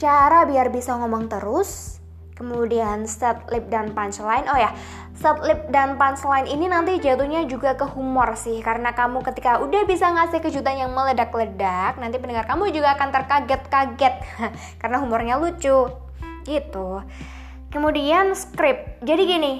cara 0.00 0.48
biar 0.48 0.72
bisa 0.72 0.96
ngomong 0.96 1.28
terus, 1.28 1.99
Kemudian 2.40 3.04
set 3.04 3.36
lip 3.52 3.68
dan 3.68 3.92
punchline. 3.92 4.48
Oh 4.48 4.56
ya, 4.56 4.72
set 5.12 5.36
lip 5.44 5.68
dan 5.68 6.00
punchline 6.00 6.48
ini 6.48 6.72
nanti 6.72 6.96
jatuhnya 6.96 7.44
juga 7.44 7.76
ke 7.76 7.84
humor 7.84 8.32
sih 8.32 8.64
karena 8.64 8.96
kamu 8.96 9.20
ketika 9.20 9.60
udah 9.60 9.84
bisa 9.84 10.08
ngasih 10.08 10.40
kejutan 10.40 10.80
yang 10.80 10.96
meledak-ledak, 10.96 12.00
nanti 12.00 12.16
pendengar 12.16 12.48
kamu 12.48 12.72
juga 12.72 12.96
akan 12.96 13.12
terkaget-kaget 13.12 14.14
karena 14.80 14.96
humornya 15.04 15.36
lucu. 15.36 15.92
Gitu. 16.48 16.88
Kemudian 17.68 18.32
script. 18.32 19.04
Jadi 19.04 19.22
gini, 19.28 19.52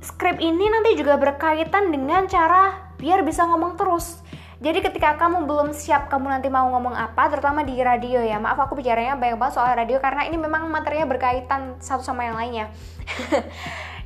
script 0.00 0.40
ini 0.40 0.72
nanti 0.72 0.96
juga 0.96 1.20
berkaitan 1.20 1.92
dengan 1.92 2.24
cara 2.32 2.96
biar 2.96 3.20
bisa 3.28 3.44
ngomong 3.44 3.76
terus. 3.76 4.24
Jadi 4.62 4.78
ketika 4.78 5.18
kamu 5.18 5.50
belum 5.50 5.74
siap 5.74 6.06
kamu 6.06 6.38
nanti 6.38 6.46
mau 6.46 6.70
ngomong 6.70 6.94
apa, 6.94 7.26
terutama 7.26 7.66
di 7.66 7.74
radio 7.82 8.22
ya. 8.22 8.38
Maaf 8.38 8.62
aku 8.62 8.78
bicaranya 8.78 9.18
banyak 9.18 9.34
banget 9.34 9.58
soal 9.58 9.74
radio 9.74 9.98
karena 9.98 10.22
ini 10.30 10.38
memang 10.38 10.70
materinya 10.70 11.10
berkaitan 11.10 11.82
satu 11.82 12.06
sama 12.06 12.30
yang 12.30 12.38
lainnya. 12.38 12.66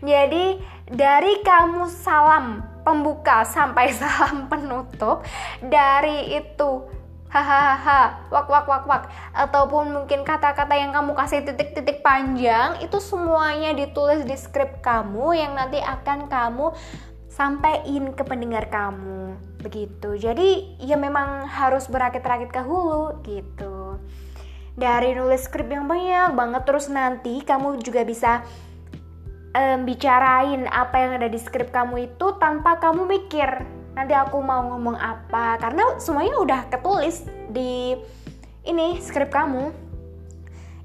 Jadi 0.00 0.56
dari 0.88 1.44
kamu 1.44 1.92
salam 1.92 2.64
pembuka 2.88 3.44
sampai 3.44 3.92
salam 4.00 4.48
penutup, 4.48 5.28
dari 5.60 6.40
itu 6.40 6.88
hahaha 7.28 8.32
wak 8.32 8.48
wak 8.48 8.64
wak 8.64 8.84
wak 8.88 9.04
ataupun 9.36 9.92
mungkin 9.92 10.24
kata-kata 10.24 10.72
yang 10.72 10.94
kamu 10.94 11.12
kasih 11.12 11.44
titik-titik 11.44 12.00
panjang 12.00 12.80
itu 12.80 12.96
semuanya 13.02 13.76
ditulis 13.76 14.24
di 14.24 14.32
skrip 14.38 14.80
kamu 14.80 15.36
yang 15.36 15.52
nanti 15.52 15.82
akan 15.82 16.30
kamu 16.32 16.72
sampaikan 17.28 18.14
ke 18.16 18.22
pendengar 18.24 18.70
kamu 18.72 19.36
begitu. 19.66 20.14
Jadi 20.14 20.78
ya 20.78 20.94
memang 20.94 21.50
harus 21.50 21.90
berakit-rakit 21.90 22.54
ke 22.54 22.62
hulu 22.62 23.18
gitu. 23.26 23.98
Dari 24.78 25.18
nulis 25.18 25.50
skrip 25.50 25.66
yang 25.66 25.90
banyak 25.90 26.38
banget 26.38 26.62
terus 26.62 26.86
nanti 26.86 27.42
kamu 27.42 27.82
juga 27.82 28.06
bisa 28.06 28.46
um, 29.50 29.82
bicarain 29.82 30.70
apa 30.70 30.96
yang 31.02 31.12
ada 31.18 31.26
di 31.26 31.40
skrip 31.42 31.74
kamu 31.74 32.14
itu 32.14 32.26
tanpa 32.38 32.78
kamu 32.78 33.08
mikir 33.10 33.66
nanti 33.98 34.14
aku 34.14 34.38
mau 34.38 34.62
ngomong 34.70 34.94
apa. 34.94 35.58
Karena 35.58 35.98
semuanya 35.98 36.38
udah 36.38 36.60
ketulis 36.70 37.26
di 37.50 37.98
ini 38.62 39.02
skrip 39.02 39.34
kamu. 39.34 39.74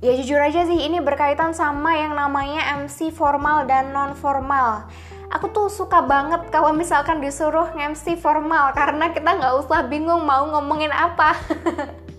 Ya 0.01 0.17
jujur 0.17 0.41
aja 0.41 0.65
sih 0.65 0.81
ini 0.81 0.97
berkaitan 0.97 1.53
sama 1.53 1.93
yang 1.93 2.17
namanya 2.17 2.73
MC 2.81 3.13
formal 3.13 3.69
dan 3.69 3.93
non 3.93 4.17
formal 4.17 4.89
aku 5.31 5.47
tuh 5.55 5.67
suka 5.71 6.03
banget 6.03 6.51
kalau 6.51 6.75
misalkan 6.75 7.23
disuruh 7.23 7.71
MC 7.71 8.19
formal 8.19 8.75
karena 8.75 9.15
kita 9.15 9.31
nggak 9.31 9.53
usah 9.63 9.87
bingung 9.87 10.27
mau 10.27 10.43
ngomongin 10.51 10.91
apa. 10.91 11.33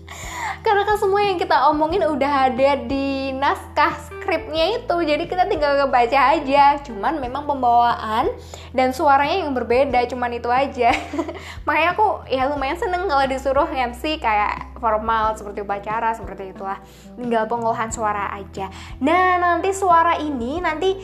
Karena 0.63 0.87
kan 0.87 0.95
semua 0.95 1.19
yang 1.19 1.35
kita 1.35 1.67
omongin 1.75 2.07
udah 2.07 2.47
ada 2.47 2.79
di 2.87 3.35
naskah 3.35 3.99
skripnya 4.07 4.79
itu 4.79 4.95
jadi 5.03 5.27
kita 5.27 5.51
tinggal 5.51 5.75
ngebaca 5.75 6.39
aja. 6.39 6.79
Cuman 6.79 7.19
memang 7.19 7.43
pembawaan 7.43 8.31
dan 8.71 8.95
suaranya 8.95 9.43
yang 9.43 9.51
berbeda 9.51 10.07
cuman 10.07 10.39
itu 10.39 10.47
aja. 10.47 10.95
Makanya 11.67 11.99
aku 11.99 12.07
ya 12.31 12.47
lumayan 12.47 12.79
seneng 12.79 13.11
kalau 13.11 13.27
disuruh 13.27 13.67
MC 13.67 14.23
kayak 14.23 14.79
formal 14.79 15.35
seperti 15.35 15.67
upacara 15.67 16.15
seperti 16.15 16.55
itulah. 16.55 16.79
Tinggal 17.19 17.43
pengolahan 17.51 17.91
suara 17.91 18.31
aja. 18.31 18.71
Nah 19.03 19.35
nanti 19.43 19.75
suara 19.75 20.15
ini 20.15 20.63
nanti 20.63 20.95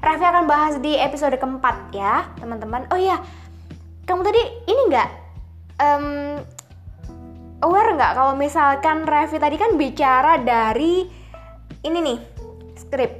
Raffi 0.00 0.24
akan 0.24 0.44
bahas 0.48 0.74
di 0.80 0.96
episode 0.96 1.36
keempat 1.36 1.92
ya 1.92 2.28
teman-teman 2.40 2.88
oh 2.90 3.00
ya 3.00 3.20
kamu 4.08 4.24
tadi 4.24 4.42
ini 4.66 4.82
nggak 4.88 5.08
um, 5.78 6.40
aware 7.62 7.92
nggak 7.94 8.12
kalau 8.16 8.34
misalkan 8.34 9.04
Raffi 9.04 9.36
tadi 9.36 9.60
kan 9.60 9.76
bicara 9.76 10.40
dari 10.40 11.04
ini 11.84 11.98
nih 12.00 12.18
skrip 12.80 13.12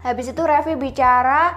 habis 0.00 0.32
itu 0.32 0.40
Raffi 0.40 0.74
bicara 0.76 1.56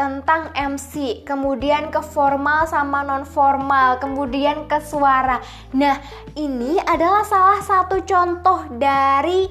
tentang 0.00 0.48
MC, 0.56 1.20
kemudian 1.28 1.92
ke 1.92 2.00
formal 2.00 2.64
sama 2.64 3.04
non 3.04 3.28
formal, 3.28 4.00
kemudian 4.00 4.64
ke 4.64 4.80
suara. 4.80 5.44
Nah, 5.76 6.00
ini 6.40 6.80
adalah 6.80 7.20
salah 7.20 7.60
satu 7.60 8.00
contoh 8.08 8.64
dari 8.80 9.44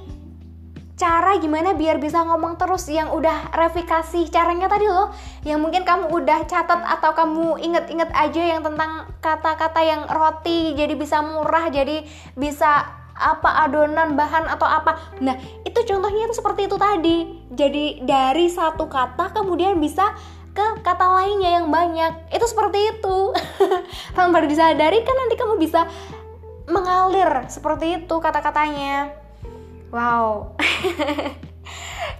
cara 1.00 1.40
gimana 1.40 1.72
biar 1.80 1.96
bisa 1.96 2.20
ngomong 2.28 2.60
terus 2.60 2.84
yang 2.92 3.16
udah 3.16 3.56
revikasi 3.56 4.28
caranya 4.28 4.68
tadi 4.68 4.84
loh. 4.92 5.16
Yang 5.48 5.60
mungkin 5.64 5.88
kamu 5.88 6.12
udah 6.12 6.44
catat 6.44 6.84
atau 6.84 7.16
kamu 7.16 7.56
inget-inget 7.64 8.12
aja 8.12 8.44
yang 8.44 8.60
tentang 8.60 9.08
kata-kata 9.24 9.80
yang 9.80 10.04
roti 10.12 10.76
jadi 10.76 10.92
bisa 11.00 11.24
murah 11.24 11.72
jadi 11.72 12.04
bisa 12.36 13.00
apa 13.16 13.64
adonan 13.64 14.20
bahan 14.20 14.52
atau 14.52 14.68
apa. 14.68 15.16
Nah 15.24 15.40
itu 15.64 15.80
contohnya 15.88 16.28
itu 16.28 16.36
seperti 16.36 16.68
itu 16.68 16.76
tadi. 16.76 17.18
Jadi 17.56 18.04
dari 18.04 18.52
satu 18.52 18.92
kata 18.92 19.32
kemudian 19.32 19.80
bisa 19.80 20.12
ke 20.52 20.84
kata 20.84 21.08
lainnya 21.16 21.64
yang 21.64 21.72
banyak. 21.72 22.28
Itu 22.28 22.44
seperti 22.44 23.00
itu. 23.00 23.32
Tanpa 24.20 24.44
disadari 24.44 25.00
kan 25.08 25.16
nanti 25.16 25.40
kamu 25.40 25.56
bisa 25.56 25.88
mengalir 26.70 27.48
seperti 27.50 28.04
itu 28.04 28.16
kata-katanya 28.22 29.19
Wow. 29.90 30.54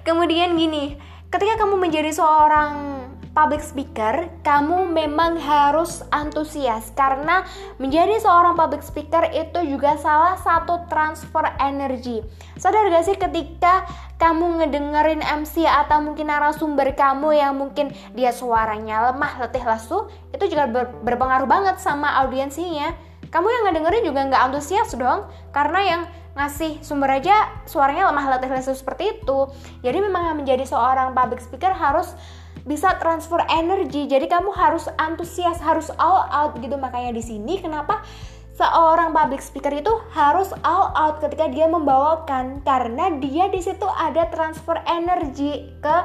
Kemudian 0.08 0.58
gini, 0.58 0.98
ketika 1.30 1.62
kamu 1.66 1.78
menjadi 1.78 2.10
seorang 2.10 3.06
public 3.30 3.62
speaker, 3.62 4.28
kamu 4.42 4.90
memang 4.90 5.38
harus 5.38 6.02
antusias 6.10 6.90
karena 6.98 7.46
menjadi 7.78 8.18
seorang 8.18 8.58
public 8.58 8.82
speaker 8.82 9.30
itu 9.30 9.64
juga 9.70 9.96
salah 10.02 10.36
satu 10.42 10.90
transfer 10.90 11.46
energi. 11.62 12.26
Sadar 12.58 12.90
gak 12.90 13.06
sih 13.06 13.16
ketika 13.16 13.86
kamu 14.18 14.60
ngedengerin 14.60 15.22
MC 15.22 15.64
atau 15.64 16.04
mungkin 16.04 16.28
narasumber 16.28 16.92
kamu 16.98 17.38
yang 17.38 17.54
mungkin 17.56 17.94
dia 18.18 18.34
suaranya 18.34 19.14
lemah, 19.14 19.46
letih, 19.46 19.64
lesu, 19.64 20.10
itu 20.34 20.50
juga 20.50 20.68
ber 20.68 20.92
berpengaruh 21.06 21.48
banget 21.48 21.78
sama 21.80 22.20
audiensinya. 22.26 22.92
Kamu 23.30 23.46
yang 23.46 23.64
ngedengerin 23.70 24.04
juga 24.10 24.26
nggak 24.26 24.42
antusias 24.52 24.90
dong, 24.98 25.30
karena 25.54 25.80
yang 25.86 26.02
ngasih 26.40 26.80
sumber 26.80 27.20
aja 27.20 27.52
suaranya 27.68 28.08
lemah, 28.08 28.40
letih, 28.40 28.48
lesu 28.48 28.72
seperti 28.72 29.20
itu. 29.20 29.52
Jadi 29.84 30.00
memang 30.00 30.40
menjadi 30.40 30.64
seorang 30.64 31.12
public 31.12 31.44
speaker 31.44 31.76
harus 31.76 32.16
bisa 32.64 32.96
transfer 32.96 33.44
energi. 33.52 34.08
Jadi 34.08 34.32
kamu 34.32 34.56
harus 34.56 34.88
antusias, 34.96 35.60
harus 35.60 35.92
all 36.00 36.32
out 36.32 36.56
gitu. 36.64 36.80
Makanya 36.80 37.12
di 37.12 37.20
sini 37.20 37.60
kenapa 37.60 38.08
seorang 38.56 39.12
public 39.12 39.44
speaker 39.44 39.76
itu 39.76 39.92
harus 40.16 40.56
all 40.64 40.96
out 40.96 41.20
ketika 41.20 41.52
dia 41.52 41.68
membawakan 41.68 42.64
karena 42.64 43.12
dia 43.20 43.52
di 43.52 43.60
situ 43.60 43.88
ada 44.00 44.32
transfer 44.32 44.80
energi 44.88 45.76
ke 45.84 45.96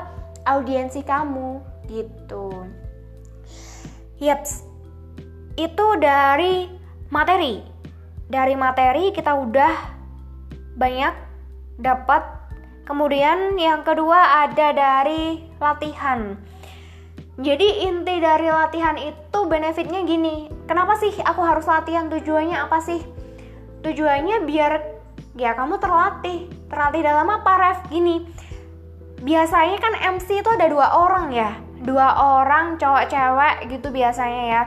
audiensi 0.51 1.07
kamu 1.07 1.63
gitu. 1.87 2.51
Yaps. 4.19 4.67
Itu 5.55 5.95
dari 6.03 6.67
materi. 7.15 7.63
Dari 8.27 8.59
materi 8.59 9.15
kita 9.15 9.37
udah 9.37 9.95
banyak 10.75 11.15
dapat 11.79 12.45
Kemudian 12.85 13.57
yang 13.57 13.81
kedua 13.81 14.45
ada 14.45 14.77
dari 14.77 15.41
latihan. 15.57 16.37
Jadi 17.41 17.89
inti 17.89 18.21
dari 18.21 18.53
latihan 18.53 18.95
itu 19.01 19.39
benefitnya 19.49 20.05
gini. 20.05 20.53
Kenapa 20.69 21.01
sih 21.01 21.11
aku 21.25 21.41
harus 21.41 21.65
latihan? 21.65 22.13
Tujuannya 22.13 22.61
apa 22.61 22.85
sih? 22.85 23.01
Tujuannya 23.81 24.45
biar 24.45 24.73
ya 25.33 25.57
kamu 25.57 25.81
terlatih. 25.81 26.53
Terlatih 26.69 27.03
dalam 27.09 27.27
apa, 27.33 27.53
Ref? 27.57 27.81
Gini. 27.89 28.29
Biasanya 29.25 29.81
kan 29.81 30.21
MC 30.21 30.45
itu 30.45 30.51
ada 30.53 30.69
dua 30.69 30.93
orang 30.93 31.33
ya. 31.33 31.57
Dua 31.81 32.37
orang 32.37 32.77
cowok 32.77 33.09
cewek 33.09 33.57
gitu 33.73 33.89
biasanya 33.97 34.45
ya. 34.45 34.63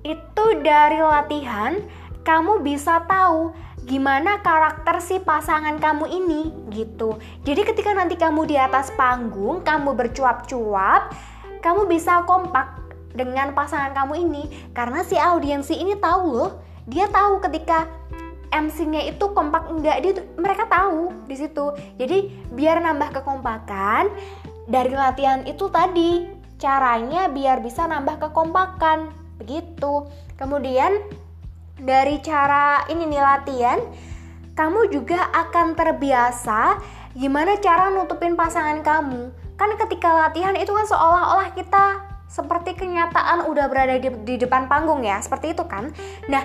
Itu 0.00 0.64
dari 0.64 0.96
latihan 1.04 1.76
kamu 2.24 2.64
bisa 2.64 3.04
tahu 3.04 3.52
gimana 3.84 4.40
karakter 4.40 4.96
si 5.04 5.20
pasangan 5.20 5.76
kamu 5.76 6.08
ini 6.08 6.42
gitu. 6.72 7.20
Jadi 7.44 7.62
ketika 7.68 7.92
nanti 7.92 8.16
kamu 8.16 8.48
di 8.48 8.56
atas 8.56 8.88
panggung, 8.96 9.60
kamu 9.60 9.92
bercuap-cuap, 9.92 11.12
kamu 11.60 11.84
bisa 11.88 12.24
kompak 12.24 12.80
dengan 13.12 13.52
pasangan 13.52 13.92
kamu 13.92 14.24
ini. 14.24 14.42
Karena 14.72 15.04
si 15.04 15.20
audiensi 15.20 15.76
ini 15.76 15.94
tahu 16.00 16.24
loh 16.32 16.52
dia 16.84 17.08
tahu 17.08 17.40
ketika 17.40 17.88
MC-nya 18.52 19.10
itu 19.10 19.24
kompak 19.34 19.66
enggak 19.66 19.98
dia 20.04 20.12
mereka 20.36 20.68
tahu 20.68 21.12
di 21.28 21.36
situ. 21.36 21.72
Jadi 22.00 22.30
biar 22.52 22.80
nambah 22.80 23.20
kekompakan 23.20 24.08
dari 24.68 24.92
latihan 24.94 25.44
itu 25.44 25.68
tadi 25.68 26.28
caranya 26.56 27.28
biar 27.28 27.60
bisa 27.60 27.84
nambah 27.84 28.16
kekompakan 28.30 29.10
begitu. 29.42 30.06
Kemudian 30.38 31.02
dari 31.78 32.22
cara 32.22 32.86
ini 32.86 33.08
nih 33.10 33.22
latihan 33.22 33.78
kamu 34.54 34.94
juga 34.94 35.18
akan 35.34 35.74
terbiasa 35.74 36.78
gimana 37.18 37.58
cara 37.58 37.90
nutupin 37.90 38.38
pasangan 38.38 38.82
kamu. 38.82 39.34
Kan 39.54 39.70
ketika 39.78 40.10
latihan 40.10 40.54
itu 40.54 40.70
kan 40.70 40.86
seolah-olah 40.86 41.54
kita 41.54 42.02
seperti 42.26 42.74
kenyataan 42.74 43.46
udah 43.46 43.66
berada 43.70 43.98
di, 43.98 44.10
di 44.26 44.34
depan 44.38 44.66
panggung 44.66 45.02
ya 45.06 45.18
seperti 45.22 45.54
itu 45.54 45.62
kan. 45.66 45.90
Nah 46.30 46.42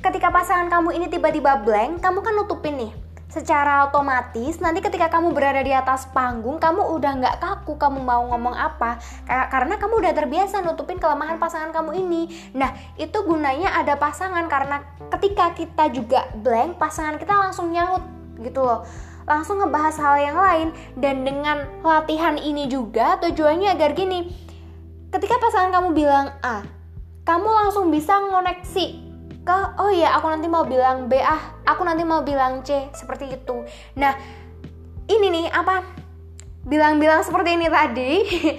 ketika 0.00 0.32
pasangan 0.32 0.72
kamu 0.72 0.96
ini 0.96 1.06
tiba-tiba 1.12 1.60
blank 1.60 2.00
kamu 2.00 2.24
kan 2.24 2.32
nutupin 2.36 2.76
nih 2.80 2.92
secara 3.30 3.86
otomatis 3.88 4.58
nanti 4.58 4.82
ketika 4.82 5.06
kamu 5.08 5.30
berada 5.30 5.62
di 5.62 5.70
atas 5.70 6.10
panggung 6.10 6.58
kamu 6.58 6.82
udah 6.98 7.12
nggak 7.22 7.36
kaku 7.38 7.78
kamu 7.78 8.02
mau 8.02 8.26
ngomong 8.28 8.52
apa. 8.52 8.98
Karena 9.24 9.78
kamu 9.78 10.02
udah 10.02 10.12
terbiasa 10.12 10.60
nutupin 10.60 10.98
kelemahan 10.98 11.38
pasangan 11.38 11.70
kamu 11.70 12.02
ini. 12.02 12.22
Nah 12.52 12.74
itu 12.98 13.22
gunanya 13.22 13.78
ada 13.78 13.94
pasangan 13.96 14.44
karena 14.50 14.82
ketika 15.16 15.54
kita 15.54 15.88
juga 15.94 16.26
blank 16.36 16.76
pasangan 16.76 17.16
kita 17.16 17.32
langsung 17.32 17.70
nyaut 17.70 18.02
gitu 18.42 18.60
loh. 18.66 18.82
Langsung 19.24 19.62
ngebahas 19.62 19.96
hal 20.02 20.16
yang 20.18 20.36
lain. 20.36 20.68
Dan 20.98 21.22
dengan 21.22 21.64
latihan 21.86 22.34
ini 22.34 22.66
juga 22.66 23.16
tujuannya 23.22 23.72
agar 23.78 23.94
gini. 23.94 24.26
Ketika 25.14 25.38
pasangan 25.38 25.70
kamu 25.70 25.88
bilang 25.94 26.34
A 26.42 26.80
kamu 27.20 27.46
langsung 27.46 27.94
bisa 27.94 28.16
ngoneksi 28.18 29.09
ke 29.40 29.58
oh 29.80 29.92
ya 29.92 30.16
aku 30.16 30.26
nanti 30.28 30.46
mau 30.46 30.64
bilang 30.68 31.08
B 31.08 31.16
ah 31.20 31.60
aku 31.64 31.82
nanti 31.82 32.04
mau 32.04 32.20
bilang 32.20 32.60
C 32.60 32.92
seperti 32.92 33.32
itu 33.32 33.64
nah 33.96 34.14
ini 35.10 35.26
nih 35.32 35.46
apa 35.50 35.82
bilang-bilang 36.68 37.24
seperti 37.24 37.56
ini 37.56 37.66
tadi 37.72 38.12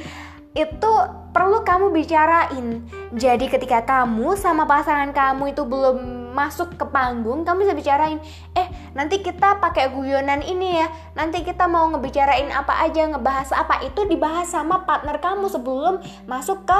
itu 0.67 0.93
perlu 1.31 1.63
kamu 1.63 1.95
bicarain. 1.95 2.83
Jadi 3.15 3.47
ketika 3.47 3.87
kamu 3.87 4.35
sama 4.35 4.67
pasangan 4.67 5.15
kamu 5.15 5.55
itu 5.55 5.63
belum 5.63 5.97
masuk 6.35 6.75
ke 6.75 6.85
panggung, 6.91 7.47
kamu 7.47 7.67
bisa 7.67 7.75
bicarain, 7.75 8.19
"Eh, 8.55 8.67
nanti 8.91 9.23
kita 9.23 9.59
pakai 9.63 9.91
guyonan 9.91 10.43
ini 10.43 10.79
ya. 10.83 10.87
Nanti 11.15 11.43
kita 11.43 11.71
mau 11.71 11.87
ngebicarain 11.91 12.51
apa 12.51 12.83
aja, 12.83 13.07
ngebahas 13.07 13.51
apa." 13.55 13.83
Itu 13.87 14.07
dibahas 14.07 14.51
sama 14.51 14.83
partner 14.83 15.23
kamu 15.23 15.47
sebelum 15.47 16.03
masuk 16.27 16.67
ke 16.67 16.79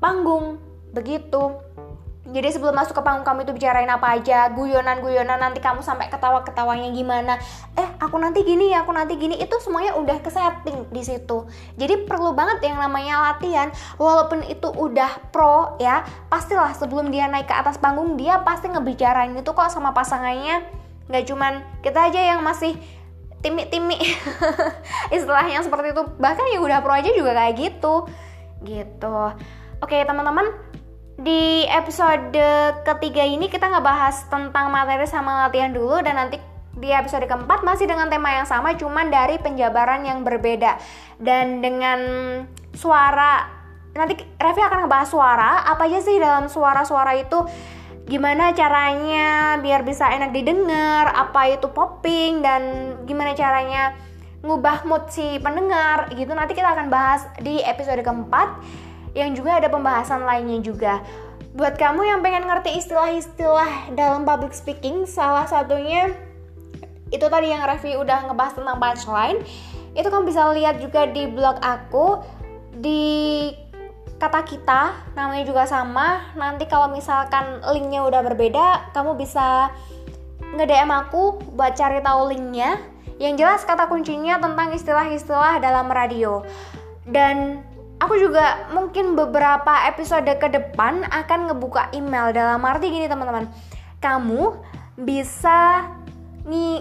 panggung. 0.00 0.56
Begitu. 0.96 1.60
Jadi 2.20 2.52
sebelum 2.52 2.76
masuk 2.76 3.00
ke 3.00 3.02
panggung 3.02 3.24
kamu 3.24 3.48
itu 3.48 3.56
bicarain 3.56 3.88
apa 3.88 4.20
aja, 4.20 4.52
guyonan-guyonan 4.52 5.40
nanti 5.40 5.56
kamu 5.56 5.80
sampai 5.80 6.12
ketawa-ketawanya 6.12 6.92
gimana. 6.92 7.40
Eh, 7.72 7.88
aku 7.96 8.20
nanti 8.20 8.44
gini 8.44 8.68
ya, 8.68 8.84
aku 8.84 8.92
nanti 8.92 9.16
gini. 9.16 9.40
Itu 9.40 9.56
semuanya 9.56 9.96
udah 9.96 10.20
ke 10.20 10.28
setting 10.28 10.92
di 10.92 11.00
situ. 11.00 11.48
Jadi 11.80 12.04
perlu 12.04 12.36
banget 12.36 12.60
yang 12.68 12.76
namanya 12.76 13.32
latihan. 13.32 13.72
Walaupun 13.96 14.44
itu 14.52 14.68
udah 14.68 15.32
pro 15.32 15.80
ya, 15.80 16.04
pastilah 16.28 16.76
sebelum 16.76 17.08
dia 17.08 17.24
naik 17.24 17.48
ke 17.48 17.56
atas 17.56 17.80
panggung 17.80 18.20
dia 18.20 18.44
pasti 18.44 18.68
ngebicarain 18.68 19.32
itu 19.32 19.50
kok 19.56 19.72
sama 19.72 19.96
pasangannya. 19.96 20.60
Gak 21.08 21.24
cuman 21.24 21.64
kita 21.80 22.12
aja 22.12 22.20
yang 22.36 22.44
masih 22.44 22.76
timik-timik 23.40 23.96
istilahnya 25.16 25.64
seperti 25.64 25.96
itu. 25.96 26.04
Bahkan 26.20 26.46
ya 26.52 26.60
udah 26.60 26.84
pro 26.84 26.92
aja 26.92 27.10
juga 27.16 27.32
kayak 27.32 27.54
gitu. 27.56 28.04
Gitu. 28.60 29.16
Oke, 29.80 29.96
teman-teman, 30.04 30.69
di 31.20 31.68
episode 31.68 32.32
ketiga 32.80 33.20
ini 33.28 33.52
kita 33.52 33.68
ngebahas 33.68 34.24
tentang 34.32 34.72
materi 34.72 35.04
sama 35.04 35.44
latihan 35.46 35.68
dulu 35.68 36.00
dan 36.00 36.16
nanti 36.16 36.40
di 36.80 36.88
episode 36.88 37.28
keempat 37.28 37.60
masih 37.60 37.84
dengan 37.84 38.08
tema 38.08 38.32
yang 38.32 38.48
sama 38.48 38.72
cuman 38.72 39.12
dari 39.12 39.36
penjabaran 39.36 40.00
yang 40.00 40.24
berbeda. 40.24 40.80
Dan 41.20 41.60
dengan 41.60 42.00
suara 42.72 43.44
nanti 43.92 44.16
Revi 44.16 44.60
akan 44.64 44.88
ngebahas 44.88 45.08
suara. 45.12 45.52
Apa 45.68 45.92
aja 45.92 46.00
sih 46.00 46.16
dalam 46.16 46.48
suara-suara 46.48 47.12
itu? 47.20 47.44
Gimana 48.08 48.56
caranya 48.56 49.60
biar 49.60 49.84
bisa 49.84 50.08
enak 50.08 50.32
didengar? 50.32 51.12
Apa 51.12 51.52
itu 51.52 51.68
popping? 51.68 52.40
Dan 52.40 52.62
gimana 53.04 53.36
caranya 53.36 53.92
ngubah 54.40 54.88
mood 54.88 55.12
si 55.12 55.36
pendengar? 55.44 56.08
Gitu 56.16 56.32
nanti 56.32 56.56
kita 56.56 56.72
akan 56.72 56.88
bahas 56.88 57.28
di 57.44 57.60
episode 57.60 58.00
keempat 58.00 58.56
yang 59.14 59.34
juga 59.34 59.58
ada 59.58 59.68
pembahasan 59.70 60.22
lainnya 60.22 60.62
juga. 60.62 61.02
Buat 61.50 61.76
kamu 61.76 62.06
yang 62.06 62.20
pengen 62.22 62.46
ngerti 62.46 62.78
istilah-istilah 62.78 63.94
dalam 63.98 64.22
public 64.22 64.54
speaking, 64.54 65.02
salah 65.02 65.50
satunya 65.50 66.14
itu 67.10 67.26
tadi 67.26 67.50
yang 67.50 67.66
Revi 67.66 67.98
udah 67.98 68.30
ngebahas 68.30 68.54
tentang 68.54 68.78
punchline. 68.78 69.38
Itu 69.98 70.06
kamu 70.14 70.30
bisa 70.30 70.46
lihat 70.54 70.78
juga 70.78 71.10
di 71.10 71.26
blog 71.26 71.58
aku 71.58 72.22
di 72.78 73.50
kata 74.22 74.46
kita 74.46 75.10
namanya 75.18 75.42
juga 75.42 75.66
sama. 75.66 76.30
Nanti 76.38 76.70
kalau 76.70 76.94
misalkan 76.94 77.58
linknya 77.74 78.06
udah 78.06 78.22
berbeda, 78.22 78.94
kamu 78.94 79.18
bisa 79.18 79.74
nge-DM 80.54 80.90
aku 80.92 81.42
buat 81.58 81.74
cari 81.74 81.98
tahu 81.98 82.30
linknya. 82.30 82.78
Yang 83.18 83.34
jelas 83.42 83.62
kata 83.66 83.90
kuncinya 83.90 84.38
tentang 84.38 84.70
istilah-istilah 84.70 85.58
dalam 85.58 85.90
radio. 85.90 86.46
Dan 87.04 87.66
aku 88.00 88.16
juga 88.16 88.66
mungkin 88.72 89.12
beberapa 89.14 89.86
episode 89.86 90.26
ke 90.40 90.48
depan 90.48 91.04
akan 91.06 91.52
ngebuka 91.52 91.92
email. 91.92 92.32
Dalam 92.32 92.64
arti 92.64 92.88
gini 92.88 93.06
teman-teman. 93.06 93.46
Kamu 94.00 94.56
bisa 94.96 95.86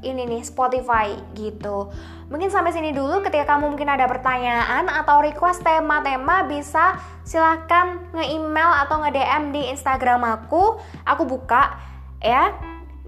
ini 0.00 0.24
nih 0.24 0.42
Spotify 0.44 1.12
gitu. 1.36 1.92
Mungkin 2.30 2.48
sampai 2.48 2.70
sini 2.70 2.94
dulu 2.94 3.20
ketika 3.26 3.56
kamu 3.56 3.74
mungkin 3.74 3.90
ada 3.90 4.06
pertanyaan 4.06 4.86
atau 4.86 5.18
request 5.20 5.66
tema-tema 5.66 6.46
bisa 6.46 6.96
silahkan 7.26 7.98
nge-email 8.14 8.86
atau 8.86 9.02
nge-DM 9.02 9.50
di 9.50 9.62
Instagram 9.74 10.22
aku. 10.24 10.78
Aku 11.04 11.26
buka 11.26 11.74
ya. 12.22 12.54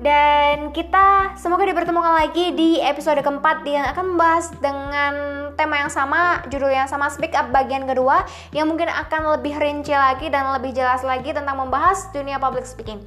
Dan 0.02 0.74
kita 0.74 1.38
semoga 1.38 1.62
dipertemukan 1.62 2.10
lagi 2.10 2.50
di 2.58 2.82
episode 2.82 3.22
keempat 3.22 3.62
yang 3.62 3.86
akan 3.94 4.16
membahas 4.16 4.50
dengan 4.58 5.14
tema 5.54 5.78
yang 5.78 5.92
sama, 5.92 6.42
judul 6.50 6.74
yang 6.74 6.90
sama 6.90 7.06
Speak 7.06 7.36
Up 7.38 7.54
bagian 7.54 7.86
kedua 7.86 8.26
yang 8.50 8.66
mungkin 8.66 8.90
akan 8.90 9.38
lebih 9.38 9.54
rinci 9.54 9.94
lagi 9.94 10.26
dan 10.26 10.50
lebih 10.58 10.74
jelas 10.74 11.06
lagi 11.06 11.30
tentang 11.30 11.54
membahas 11.54 12.10
dunia 12.10 12.42
public 12.42 12.66
speaking. 12.66 12.98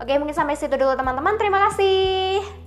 Oke, 0.00 0.18
mungkin 0.18 0.34
sampai 0.34 0.58
situ 0.58 0.74
dulu 0.74 0.98
teman-teman. 0.98 1.38
Terima 1.38 1.70
kasih. 1.70 2.63